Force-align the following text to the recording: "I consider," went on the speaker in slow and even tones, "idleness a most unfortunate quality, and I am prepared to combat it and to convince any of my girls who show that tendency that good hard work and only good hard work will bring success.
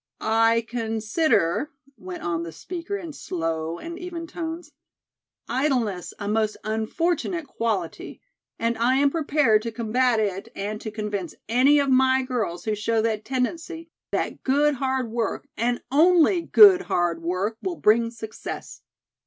"I 0.19 0.65
consider," 0.67 1.69
went 1.95 2.23
on 2.23 2.41
the 2.41 2.51
speaker 2.51 2.97
in 2.97 3.13
slow 3.13 3.77
and 3.77 3.99
even 3.99 4.25
tones, 4.25 4.71
"idleness 5.47 6.11
a 6.17 6.27
most 6.27 6.57
unfortunate 6.63 7.45
quality, 7.45 8.19
and 8.57 8.79
I 8.79 8.95
am 8.95 9.11
prepared 9.11 9.61
to 9.61 9.71
combat 9.71 10.19
it 10.19 10.51
and 10.55 10.81
to 10.81 10.89
convince 10.89 11.35
any 11.47 11.77
of 11.77 11.91
my 11.91 12.23
girls 12.23 12.65
who 12.65 12.73
show 12.73 12.99
that 13.03 13.23
tendency 13.25 13.91
that 14.11 14.41
good 14.41 14.73
hard 14.73 15.11
work 15.11 15.47
and 15.55 15.83
only 15.91 16.41
good 16.41 16.81
hard 16.81 17.21
work 17.21 17.57
will 17.61 17.75
bring 17.77 18.09
success. 18.09 18.81